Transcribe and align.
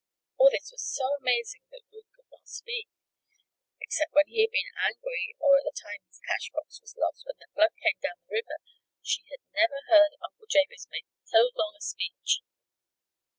All 0.39 0.49
this 0.49 0.71
was 0.71 0.81
so 0.81 1.03
amazing 1.21 1.61
that 1.71 1.83
Ruth 1.93 2.09
could 2.15 2.25
not 2.31 2.47
speak. 2.47 2.87
Except 3.79 4.11
when 4.15 4.25
he 4.25 4.41
had 4.41 4.49
been 4.49 4.73
angry, 4.83 5.35
or 5.37 5.57
at 5.59 5.63
the 5.63 5.77
time 5.79 6.01
his 6.07 6.19
cash 6.25 6.49
box 6.51 6.81
was 6.81 6.97
lost 6.97 7.23
when 7.27 7.37
the 7.37 7.45
flood 7.53 7.69
came 7.77 7.99
down 8.01 8.17
the 8.25 8.33
river, 8.33 8.57
she 9.03 9.21
had 9.29 9.41
never 9.53 9.77
heard 9.93 10.17
Uncle 10.25 10.47
Jabez 10.49 10.87
make 10.89 11.05
so 11.25 11.51
long 11.55 11.75
a 11.77 11.81
speech. 11.83 12.41